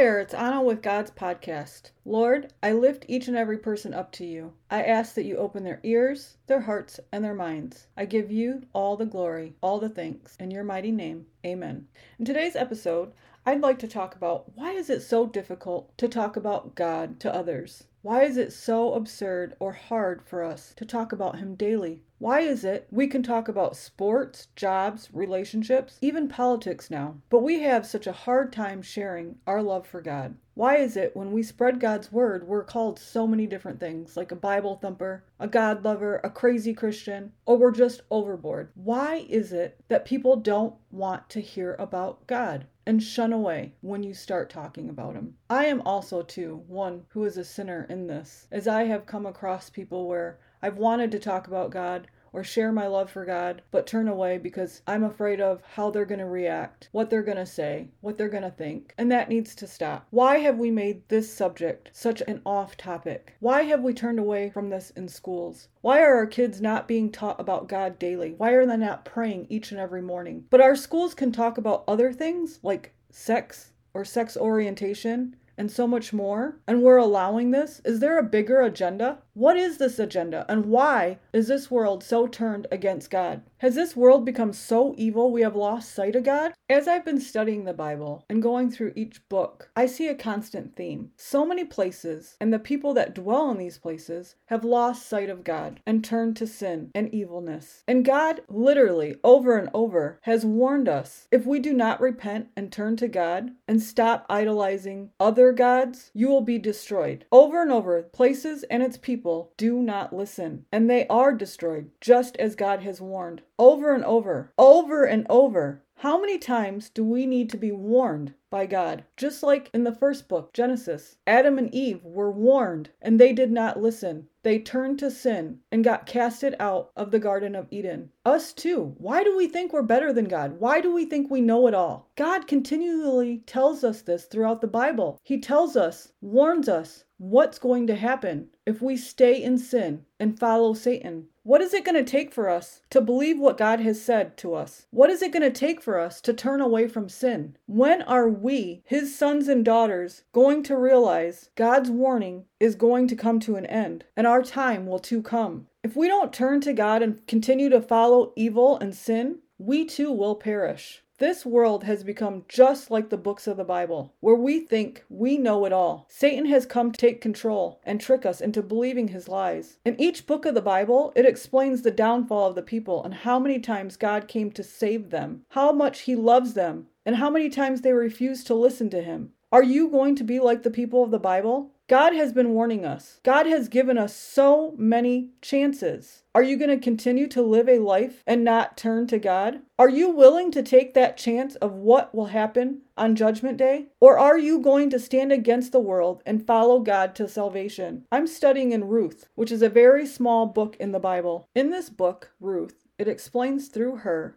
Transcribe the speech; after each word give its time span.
it's 0.00 0.32
Anna 0.32 0.62
with 0.62 0.80
God's 0.80 1.10
podcast. 1.10 1.90
Lord, 2.04 2.52
I 2.62 2.70
lift 2.70 3.04
each 3.08 3.26
and 3.26 3.36
every 3.36 3.58
person 3.58 3.92
up 3.92 4.12
to 4.12 4.24
you. 4.24 4.52
I 4.70 4.84
ask 4.84 5.14
that 5.14 5.24
you 5.24 5.36
open 5.36 5.64
their 5.64 5.80
ears, 5.82 6.36
their 6.46 6.60
hearts, 6.60 7.00
and 7.10 7.24
their 7.24 7.34
minds. 7.34 7.88
I 7.96 8.04
give 8.04 8.30
you 8.30 8.62
all 8.72 8.96
the 8.96 9.04
glory, 9.04 9.54
all 9.60 9.80
the 9.80 9.88
thanks. 9.88 10.36
In 10.36 10.52
your 10.52 10.62
mighty 10.62 10.92
name, 10.92 11.26
amen. 11.44 11.88
In 12.16 12.24
today's 12.24 12.54
episode, 12.54 13.12
I'd 13.44 13.60
like 13.60 13.80
to 13.80 13.88
talk 13.88 14.14
about 14.14 14.44
why 14.54 14.70
is 14.70 14.88
it 14.88 15.00
so 15.02 15.26
difficult 15.26 15.90
to 15.98 16.06
talk 16.06 16.36
about 16.36 16.76
God 16.76 17.18
to 17.18 17.34
others? 17.34 17.88
Why 18.00 18.22
is 18.22 18.36
it 18.36 18.52
so 18.52 18.94
absurd 18.94 19.56
or 19.58 19.72
hard 19.72 20.22
for 20.22 20.44
us 20.44 20.72
to 20.76 20.84
talk 20.84 21.10
about 21.10 21.40
Him 21.40 21.56
daily? 21.56 22.04
Why 22.20 22.40
is 22.40 22.64
it 22.64 22.86
we 22.92 23.08
can 23.08 23.24
talk 23.24 23.48
about 23.48 23.76
sports, 23.76 24.46
jobs, 24.54 25.08
relationships, 25.12 25.98
even 26.00 26.28
politics 26.28 26.92
now, 26.92 27.16
but 27.28 27.40
we 27.40 27.62
have 27.62 27.84
such 27.84 28.06
a 28.06 28.12
hard 28.12 28.52
time 28.52 28.82
sharing 28.82 29.40
our 29.48 29.62
love 29.62 29.84
for 29.84 30.00
God? 30.00 30.36
Why 30.54 30.76
is 30.76 30.96
it 30.96 31.16
when 31.16 31.32
we 31.32 31.42
spread 31.42 31.80
God's 31.80 32.12
word, 32.12 32.46
we're 32.46 32.62
called 32.62 33.00
so 33.00 33.26
many 33.26 33.46
different 33.46 33.80
things, 33.80 34.16
like 34.16 34.30
a 34.30 34.36
Bible 34.36 34.76
thumper, 34.76 35.24
a 35.40 35.48
God 35.48 35.84
lover, 35.84 36.20
a 36.22 36.30
crazy 36.30 36.74
Christian, 36.74 37.32
or 37.46 37.56
we're 37.56 37.72
just 37.72 38.02
overboard? 38.10 38.70
Why 38.74 39.26
is 39.28 39.52
it 39.52 39.80
that 39.88 40.04
people 40.04 40.36
don't 40.36 40.74
want 40.92 41.28
to 41.30 41.40
hear 41.40 41.74
about 41.80 42.28
God? 42.28 42.66
and 42.88 43.02
shun 43.02 43.34
away 43.34 43.74
when 43.82 44.02
you 44.02 44.14
start 44.14 44.48
talking 44.48 44.88
about 44.88 45.14
him. 45.14 45.36
I 45.50 45.66
am 45.66 45.82
also, 45.82 46.22
too, 46.22 46.64
one 46.66 47.04
who 47.10 47.22
is 47.26 47.36
a 47.36 47.44
sinner 47.44 47.86
in 47.90 48.06
this, 48.06 48.46
as 48.50 48.68
I 48.68 48.84
have 48.84 49.06
come 49.06 49.26
across 49.26 49.70
people 49.70 50.06
where 50.06 50.38
I've 50.62 50.78
wanted 50.78 51.10
to 51.12 51.18
talk 51.18 51.46
about 51.46 51.70
God 51.70 52.08
or 52.32 52.44
share 52.44 52.72
my 52.72 52.86
love 52.86 53.10
for 53.10 53.24
God, 53.24 53.62
but 53.70 53.86
turn 53.86 54.08
away 54.08 54.38
because 54.38 54.82
I'm 54.86 55.04
afraid 55.04 55.40
of 55.40 55.62
how 55.74 55.90
they're 55.90 56.04
going 56.04 56.18
to 56.20 56.26
react, 56.26 56.88
what 56.92 57.10
they're 57.10 57.22
going 57.22 57.38
to 57.38 57.46
say, 57.46 57.88
what 58.00 58.18
they're 58.18 58.28
going 58.28 58.42
to 58.42 58.50
think. 58.50 58.94
And 58.98 59.10
that 59.10 59.28
needs 59.28 59.54
to 59.56 59.66
stop. 59.66 60.06
Why 60.10 60.38
have 60.38 60.58
we 60.58 60.70
made 60.70 61.08
this 61.08 61.32
subject 61.32 61.90
such 61.92 62.20
an 62.22 62.42
off 62.44 62.76
topic? 62.76 63.34
Why 63.40 63.62
have 63.62 63.82
we 63.82 63.94
turned 63.94 64.18
away 64.18 64.50
from 64.50 64.68
this 64.68 64.90
in 64.90 65.08
schools? 65.08 65.68
Why 65.80 66.00
are 66.00 66.16
our 66.16 66.26
kids 66.26 66.60
not 66.60 66.88
being 66.88 67.10
taught 67.10 67.40
about 67.40 67.68
God 67.68 67.98
daily? 67.98 68.34
Why 68.36 68.50
are 68.50 68.66
they 68.66 68.76
not 68.76 69.04
praying 69.04 69.46
each 69.48 69.70
and 69.70 69.80
every 69.80 70.02
morning? 70.02 70.44
But 70.50 70.60
our 70.60 70.76
schools 70.76 71.14
can 71.14 71.32
talk 71.32 71.56
about 71.56 71.84
other 71.88 72.12
things 72.12 72.60
like 72.62 72.92
sex 73.10 73.72
or 73.94 74.04
sex 74.04 74.36
orientation 74.36 75.34
and 75.58 75.70
so 75.70 75.86
much 75.86 76.12
more, 76.12 76.60
and 76.66 76.82
we're 76.82 76.96
allowing 76.96 77.50
this? 77.50 77.82
Is 77.84 78.00
there 78.00 78.18
a 78.18 78.22
bigger 78.22 78.62
agenda? 78.62 79.18
What 79.38 79.56
is 79.56 79.78
this 79.78 80.00
agenda, 80.00 80.44
and 80.48 80.66
why 80.66 81.20
is 81.32 81.46
this 81.46 81.70
world 81.70 82.02
so 82.02 82.26
turned 82.26 82.66
against 82.72 83.08
God? 83.08 83.42
Has 83.58 83.76
this 83.76 83.94
world 83.94 84.24
become 84.24 84.52
so 84.52 84.96
evil 84.98 85.30
we 85.30 85.42
have 85.42 85.54
lost 85.54 85.94
sight 85.94 86.16
of 86.16 86.24
God? 86.24 86.54
As 86.68 86.88
I've 86.88 87.04
been 87.04 87.20
studying 87.20 87.64
the 87.64 87.72
Bible 87.72 88.24
and 88.28 88.42
going 88.42 88.68
through 88.68 88.94
each 88.96 89.26
book, 89.28 89.70
I 89.76 89.86
see 89.86 90.08
a 90.08 90.14
constant 90.16 90.74
theme. 90.74 91.12
So 91.16 91.46
many 91.46 91.64
places, 91.64 92.36
and 92.40 92.52
the 92.52 92.58
people 92.58 92.94
that 92.94 93.14
dwell 93.14 93.48
in 93.52 93.58
these 93.58 93.78
places, 93.78 94.34
have 94.46 94.64
lost 94.64 95.08
sight 95.08 95.30
of 95.30 95.44
God 95.44 95.80
and 95.86 96.04
turned 96.04 96.36
to 96.38 96.46
sin 96.46 96.90
and 96.92 97.12
evilness. 97.14 97.84
And 97.86 98.04
God, 98.04 98.40
literally, 98.48 99.16
over 99.22 99.56
and 99.56 99.70
over, 99.72 100.18
has 100.22 100.44
warned 100.44 100.88
us 100.88 101.28
if 101.30 101.46
we 101.46 101.60
do 101.60 101.72
not 101.72 102.00
repent 102.00 102.48
and 102.56 102.72
turn 102.72 102.96
to 102.96 103.06
God 103.06 103.52
and 103.68 103.80
stop 103.80 104.26
idolizing 104.28 105.10
other 105.20 105.52
gods, 105.52 106.10
you 106.12 106.28
will 106.28 106.42
be 106.42 106.58
destroyed. 106.58 107.24
Over 107.30 107.62
and 107.62 107.70
over, 107.70 108.02
places 108.02 108.64
and 108.64 108.82
its 108.82 108.98
people 109.28 109.52
do 109.58 109.82
not 109.82 110.10
listen, 110.10 110.64
and 110.72 110.88
they 110.88 111.06
are 111.08 111.34
destroyed, 111.34 111.90
just 112.00 112.34
as 112.38 112.54
God 112.54 112.80
has 112.80 112.98
warned 112.98 113.42
over 113.58 113.94
and 113.94 114.02
over, 114.02 114.54
over 114.56 115.04
and 115.04 115.26
over. 115.28 115.82
How 115.96 116.18
many 116.18 116.38
times 116.38 116.88
do 116.88 117.04
we 117.04 117.26
need 117.26 117.50
to 117.50 117.58
be 117.58 117.70
warned 117.70 118.32
by 118.50 118.66
God? 118.66 119.04
Just 119.16 119.42
like 119.42 119.70
in 119.72 119.84
the 119.84 119.94
first 119.94 120.28
book, 120.28 120.52
Genesis, 120.52 121.16
Adam 121.26 121.58
and 121.58 121.74
Eve 121.74 122.04
were 122.04 122.30
warned 122.30 122.90
and 123.00 123.18
they 123.18 123.32
did 123.32 123.50
not 123.50 123.80
listen. 123.80 124.28
They 124.42 124.58
turned 124.58 124.98
to 125.00 125.10
sin 125.10 125.58
and 125.70 125.84
got 125.84 126.06
casted 126.06 126.54
out 126.58 126.90
of 126.96 127.10
the 127.10 127.18
Garden 127.18 127.54
of 127.54 127.66
Eden. 127.70 128.10
Us 128.24 128.52
too. 128.52 128.94
Why 128.98 129.22
do 129.24 129.36
we 129.36 129.46
think 129.46 129.72
we're 129.72 129.82
better 129.82 130.12
than 130.12 130.26
God? 130.26 130.60
Why 130.60 130.80
do 130.80 130.94
we 130.94 131.04
think 131.04 131.30
we 131.30 131.40
know 131.40 131.66
it 131.66 131.74
all? 131.74 132.08
God 132.16 132.46
continually 132.46 133.42
tells 133.46 133.84
us 133.84 134.02
this 134.02 134.24
throughout 134.24 134.60
the 134.60 134.66
Bible. 134.66 135.20
He 135.22 135.40
tells 135.40 135.76
us, 135.76 136.12
warns 136.20 136.68
us, 136.68 137.04
what's 137.18 137.58
going 137.58 137.86
to 137.88 137.96
happen 137.96 138.48
if 138.64 138.80
we 138.80 138.96
stay 138.96 139.42
in 139.42 139.58
sin 139.58 140.04
and 140.20 140.38
follow 140.38 140.72
Satan. 140.72 141.26
What 141.42 141.60
is 141.60 141.74
it 141.74 141.84
going 141.84 141.96
to 142.02 142.08
take 142.08 142.32
for 142.32 142.48
us 142.48 142.82
to 142.90 143.00
believe 143.00 143.38
what 143.38 143.56
God 143.56 143.80
has 143.80 144.00
said 144.00 144.36
to 144.38 144.54
us? 144.54 144.86
What 144.90 145.10
is 145.10 145.22
it 145.22 145.32
going 145.32 145.42
to 145.42 145.50
take 145.50 145.80
for 145.80 145.98
us 145.98 146.20
to 146.20 146.32
turn 146.32 146.60
away 146.60 146.86
from 146.86 147.08
sin? 147.08 147.56
When 147.66 148.02
are 148.02 148.28
we, 148.40 148.82
his 148.84 149.16
sons 149.16 149.48
and 149.48 149.64
daughters, 149.64 150.22
going 150.32 150.62
to 150.64 150.76
realize 150.76 151.50
God's 151.56 151.90
warning 151.90 152.44
is 152.58 152.74
going 152.74 153.08
to 153.08 153.16
come 153.16 153.40
to 153.40 153.56
an 153.56 153.66
end 153.66 154.04
and 154.16 154.26
our 154.26 154.42
time 154.42 154.86
will 154.86 154.98
too 154.98 155.22
come? 155.22 155.66
If 155.82 155.96
we 155.96 156.08
don't 156.08 156.32
turn 156.32 156.60
to 156.62 156.72
God 156.72 157.02
and 157.02 157.26
continue 157.26 157.68
to 157.70 157.80
follow 157.80 158.32
evil 158.36 158.78
and 158.78 158.94
sin, 158.94 159.38
we 159.58 159.84
too 159.84 160.12
will 160.12 160.34
perish. 160.34 161.02
This 161.18 161.44
world 161.44 161.82
has 161.82 162.04
become 162.04 162.44
just 162.48 162.92
like 162.92 163.10
the 163.10 163.16
books 163.16 163.48
of 163.48 163.56
the 163.56 163.64
Bible, 163.64 164.14
where 164.20 164.36
we 164.36 164.60
think 164.60 165.02
we 165.08 165.36
know 165.36 165.64
it 165.64 165.72
all. 165.72 166.06
Satan 166.08 166.46
has 166.46 166.64
come 166.64 166.92
to 166.92 166.96
take 166.96 167.20
control 167.20 167.80
and 167.82 168.00
trick 168.00 168.24
us 168.24 168.40
into 168.40 168.62
believing 168.62 169.08
his 169.08 169.26
lies. 169.26 169.78
In 169.84 170.00
each 170.00 170.28
book 170.28 170.46
of 170.46 170.54
the 170.54 170.62
Bible, 170.62 171.12
it 171.16 171.26
explains 171.26 171.82
the 171.82 171.90
downfall 171.90 172.50
of 172.50 172.54
the 172.54 172.62
people 172.62 173.02
and 173.02 173.12
how 173.12 173.40
many 173.40 173.58
times 173.58 173.96
God 173.96 174.28
came 174.28 174.52
to 174.52 174.62
save 174.62 175.10
them, 175.10 175.42
how 175.48 175.72
much 175.72 176.02
he 176.02 176.14
loves 176.14 176.54
them, 176.54 176.86
and 177.08 177.16
how 177.16 177.30
many 177.30 177.48
times 177.48 177.80
they 177.80 177.94
refused 177.94 178.46
to 178.46 178.54
listen 178.54 178.90
to 178.90 179.02
him. 179.02 179.30
Are 179.50 179.62
you 179.62 179.88
going 179.88 180.14
to 180.16 180.24
be 180.24 180.40
like 180.40 180.62
the 180.62 180.70
people 180.70 181.02
of 181.02 181.10
the 181.10 181.18
Bible? 181.18 181.70
God 181.88 182.12
has 182.12 182.34
been 182.34 182.50
warning 182.50 182.84
us. 182.84 183.18
God 183.24 183.46
has 183.46 183.70
given 183.70 183.96
us 183.96 184.14
so 184.14 184.74
many 184.76 185.30
chances. 185.40 186.24
Are 186.34 186.42
you 186.42 186.58
going 186.58 186.68
to 186.68 186.76
continue 186.76 187.26
to 187.28 187.40
live 187.40 187.66
a 187.66 187.78
life 187.78 188.22
and 188.26 188.44
not 188.44 188.76
turn 188.76 189.06
to 189.06 189.18
God? 189.18 189.60
Are 189.78 189.88
you 189.88 190.10
willing 190.10 190.50
to 190.50 190.62
take 190.62 190.92
that 190.92 191.16
chance 191.16 191.54
of 191.54 191.72
what 191.72 192.14
will 192.14 192.26
happen 192.26 192.82
on 192.94 193.16
Judgment 193.16 193.56
Day? 193.56 193.86
Or 194.00 194.18
are 194.18 194.36
you 194.36 194.60
going 194.60 194.90
to 194.90 195.00
stand 195.00 195.32
against 195.32 195.72
the 195.72 195.80
world 195.80 196.22
and 196.26 196.46
follow 196.46 196.80
God 196.80 197.14
to 197.14 197.26
salvation? 197.26 198.04
I'm 198.12 198.26
studying 198.26 198.72
in 198.72 198.84
Ruth, 198.84 199.30
which 199.34 199.50
is 199.50 199.62
a 199.62 199.70
very 199.70 200.04
small 200.04 200.44
book 200.44 200.76
in 200.78 200.92
the 200.92 201.00
Bible. 201.00 201.48
In 201.54 201.70
this 201.70 201.88
book, 201.88 202.32
Ruth, 202.38 202.86
it 202.98 203.08
explains 203.08 203.68
through 203.68 203.96
her 203.96 204.36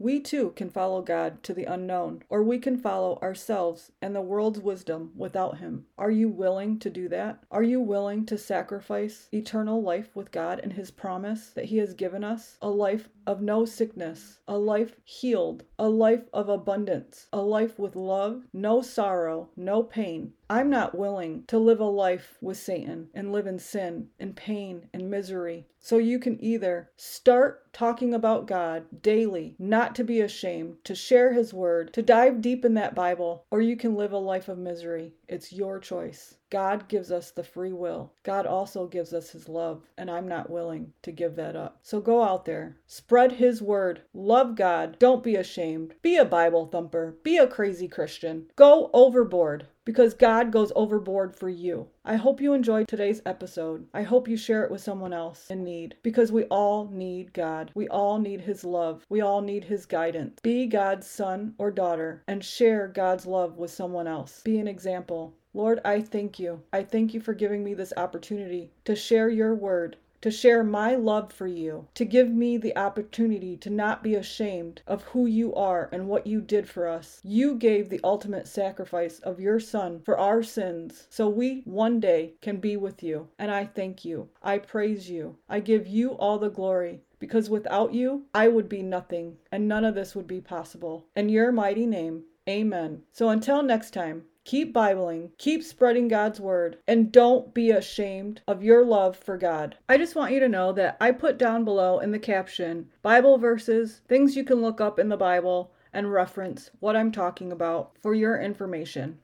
we 0.00 0.20
too 0.20 0.52
can 0.54 0.70
follow 0.70 1.02
God 1.02 1.42
to 1.42 1.52
the 1.52 1.64
unknown, 1.64 2.22
or 2.28 2.42
we 2.42 2.58
can 2.58 2.76
follow 2.76 3.18
ourselves 3.20 3.90
and 4.00 4.14
the 4.14 4.20
world's 4.20 4.60
wisdom 4.60 5.10
without 5.16 5.58
Him. 5.58 5.86
Are 5.98 6.10
you 6.10 6.28
willing 6.28 6.78
to 6.78 6.90
do 6.90 7.08
that? 7.08 7.42
Are 7.50 7.64
you 7.64 7.80
willing 7.80 8.24
to 8.26 8.38
sacrifice 8.38 9.28
eternal 9.32 9.82
life 9.82 10.14
with 10.14 10.30
God 10.30 10.60
and 10.62 10.72
His 10.72 10.92
promise 10.92 11.50
that 11.50 11.66
He 11.66 11.78
has 11.78 11.94
given 11.94 12.22
us? 12.22 12.58
A 12.62 12.70
life 12.70 13.08
of 13.26 13.42
no 13.42 13.64
sickness, 13.64 14.38
a 14.46 14.56
life 14.56 14.94
healed, 15.04 15.64
a 15.78 15.88
life 15.88 16.28
of 16.32 16.48
abundance, 16.48 17.26
a 17.32 17.40
life 17.40 17.78
with 17.78 17.96
love, 17.96 18.44
no 18.52 18.80
sorrow, 18.80 19.48
no 19.56 19.82
pain, 19.82 20.32
I'm 20.50 20.70
not 20.70 20.96
willing 20.96 21.44
to 21.48 21.58
live 21.58 21.80
a 21.80 21.84
life 21.84 22.38
with 22.40 22.56
Satan 22.56 23.08
and 23.12 23.32
live 23.32 23.46
in 23.46 23.58
sin 23.58 24.08
and 24.18 24.34
pain 24.34 24.88
and 24.94 25.10
misery. 25.10 25.66
So 25.78 25.98
you 25.98 26.18
can 26.18 26.42
either 26.42 26.90
start 26.96 27.70
talking 27.74 28.14
about 28.14 28.46
God 28.46 29.02
daily, 29.02 29.56
not 29.58 29.94
to 29.96 30.04
be 30.04 30.20
ashamed, 30.20 30.76
to 30.84 30.94
share 30.94 31.34
His 31.34 31.52
word, 31.52 31.92
to 31.92 32.02
dive 32.02 32.40
deep 32.40 32.64
in 32.64 32.72
that 32.74 32.94
Bible, 32.94 33.44
or 33.50 33.60
you 33.60 33.76
can 33.76 33.94
live 33.94 34.12
a 34.12 34.18
life 34.18 34.48
of 34.48 34.56
misery. 34.56 35.12
It's 35.28 35.52
your 35.52 35.78
choice. 35.78 36.36
God 36.50 36.88
gives 36.88 37.12
us 37.12 37.30
the 37.30 37.44
free 37.44 37.72
will. 37.72 38.14
God 38.22 38.46
also 38.46 38.86
gives 38.86 39.12
us 39.12 39.30
His 39.30 39.48
love, 39.48 39.82
and 39.98 40.10
I'm 40.10 40.26
not 40.26 40.48
willing 40.48 40.94
to 41.02 41.12
give 41.12 41.36
that 41.36 41.54
up. 41.54 41.78
So 41.82 42.00
go 42.00 42.22
out 42.22 42.46
there, 42.46 42.78
spread 42.86 43.32
His 43.32 43.60
word, 43.60 44.00
love 44.14 44.56
God, 44.56 44.98
don't 44.98 45.22
be 45.22 45.36
ashamed, 45.36 45.94
be 46.00 46.16
a 46.16 46.24
Bible 46.24 46.66
thumper, 46.66 47.18
be 47.22 47.36
a 47.36 47.46
crazy 47.46 47.88
Christian, 47.88 48.46
go 48.56 48.88
overboard 48.94 49.66
because 49.88 50.12
God 50.12 50.52
goes 50.52 50.70
overboard 50.76 51.34
for 51.34 51.48
you. 51.48 51.88
I 52.04 52.16
hope 52.16 52.42
you 52.42 52.52
enjoyed 52.52 52.88
today's 52.88 53.22
episode. 53.24 53.86
I 53.94 54.02
hope 54.02 54.28
you 54.28 54.36
share 54.36 54.62
it 54.62 54.70
with 54.70 54.82
someone 54.82 55.14
else 55.14 55.50
in 55.50 55.64
need 55.64 55.96
because 56.02 56.30
we 56.30 56.44
all 56.44 56.90
need 56.92 57.32
God. 57.32 57.70
We 57.74 57.88
all 57.88 58.18
need 58.18 58.42
His 58.42 58.64
love. 58.64 59.06
We 59.08 59.22
all 59.22 59.40
need 59.40 59.64
His 59.64 59.86
guidance. 59.86 60.40
Be 60.42 60.66
God's 60.66 61.06
son 61.06 61.54
or 61.56 61.70
daughter 61.70 62.22
and 62.28 62.44
share 62.44 62.88
God's 62.88 63.24
love 63.24 63.56
with 63.56 63.70
someone 63.70 64.06
else. 64.06 64.42
Be 64.44 64.58
an 64.58 64.68
example. 64.68 65.17
Lord, 65.54 65.80
I 65.84 66.02
thank 66.02 66.38
you. 66.38 66.62
I 66.72 66.82
thank 66.82 67.14
you 67.14 67.20
for 67.20 67.32
giving 67.32 67.64
me 67.64 67.74
this 67.74 67.92
opportunity 67.96 68.70
to 68.84 68.94
share 68.94 69.30
your 69.30 69.54
word, 69.54 69.96
to 70.20 70.30
share 70.30 70.62
my 70.62 70.94
love 70.94 71.32
for 71.32 71.46
you, 71.46 71.86
to 71.94 72.04
give 72.04 72.28
me 72.30 72.56
the 72.58 72.76
opportunity 72.76 73.56
to 73.56 73.70
not 73.70 74.02
be 74.02 74.14
ashamed 74.14 74.82
of 74.86 75.04
who 75.04 75.26
you 75.26 75.54
are 75.54 75.88
and 75.92 76.06
what 76.08 76.26
you 76.26 76.40
did 76.40 76.68
for 76.68 76.86
us. 76.86 77.20
You 77.24 77.54
gave 77.54 77.88
the 77.88 78.00
ultimate 78.04 78.46
sacrifice 78.46 79.20
of 79.20 79.40
your 79.40 79.58
Son 79.60 80.02
for 80.04 80.18
our 80.18 80.42
sins 80.42 81.06
so 81.08 81.28
we 81.28 81.62
one 81.64 81.98
day 82.00 82.34
can 82.42 82.58
be 82.58 82.76
with 82.76 83.02
you. 83.02 83.28
And 83.38 83.50
I 83.50 83.64
thank 83.64 84.04
you. 84.04 84.28
I 84.42 84.58
praise 84.58 85.08
you. 85.08 85.36
I 85.48 85.60
give 85.60 85.86
you 85.86 86.10
all 86.10 86.38
the 86.38 86.50
glory 86.50 87.00
because 87.20 87.48
without 87.48 87.94
you, 87.94 88.24
I 88.34 88.48
would 88.48 88.68
be 88.68 88.82
nothing 88.82 89.38
and 89.50 89.66
none 89.66 89.84
of 89.84 89.94
this 89.94 90.14
would 90.14 90.26
be 90.26 90.40
possible. 90.40 91.06
In 91.16 91.28
your 91.28 91.52
mighty 91.52 91.86
name, 91.86 92.24
amen. 92.48 93.02
So 93.12 93.28
until 93.28 93.62
next 93.62 93.92
time, 93.92 94.24
keep 94.48 94.72
Bibling, 94.72 95.30
keep 95.36 95.62
spreading 95.62 96.08
God's 96.08 96.40
word, 96.40 96.78
and 96.88 97.12
don't 97.12 97.52
be 97.52 97.70
ashamed 97.70 98.40
of 98.48 98.64
your 98.64 98.82
love 98.82 99.14
for 99.14 99.36
God. 99.36 99.76
I 99.90 99.98
just 99.98 100.14
want 100.14 100.32
you 100.32 100.40
to 100.40 100.48
know 100.48 100.72
that 100.72 100.96
I 101.02 101.10
put 101.10 101.36
down 101.36 101.66
below 101.66 101.98
in 101.98 102.12
the 102.12 102.18
caption 102.18 102.88
Bible 103.02 103.36
verses, 103.36 104.00
things 104.08 104.36
you 104.36 104.44
can 104.44 104.62
look 104.62 104.80
up 104.80 104.98
in 104.98 105.10
the 105.10 105.18
Bible, 105.18 105.72
and 105.92 106.10
reference 106.10 106.70
what 106.80 106.96
I'm 106.96 107.12
talking 107.12 107.52
about 107.52 107.92
for 108.00 108.14
your 108.14 108.40
information. 108.40 109.18